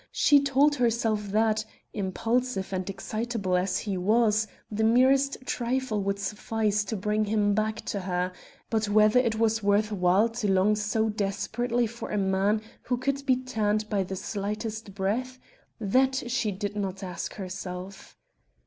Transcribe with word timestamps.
She 0.11 0.41
told 0.43 0.73
herself 0.73 1.27
that, 1.27 1.63
impulsive 1.93 2.73
and 2.73 2.89
excitable 2.89 3.55
as 3.55 3.77
he 3.77 3.97
was, 3.99 4.47
the 4.71 4.83
merest 4.83 5.37
trifle 5.45 6.01
would 6.01 6.17
suffice 6.17 6.83
to 6.85 6.95
bring 6.97 7.25
him 7.25 7.53
back 7.53 7.81
to 7.81 7.99
her; 7.99 8.31
but 8.71 8.89
whether 8.89 9.19
it 9.19 9.37
was 9.37 9.61
worth 9.61 9.91
while 9.91 10.27
to 10.29 10.49
long 10.51 10.75
so 10.75 11.07
desperately 11.09 11.85
for 11.85 12.09
a 12.09 12.17
man 12.17 12.61
who 12.81 12.97
could 12.97 13.23
be 13.27 13.35
turned 13.35 13.91
by 13.91 14.01
the 14.01 14.15
slightest 14.15 14.95
breath 14.95 15.37
that 15.79 16.23
she 16.31 16.49
did 16.51 16.75
not 16.75 17.03
ask 17.03 17.35
herself. 17.35 18.17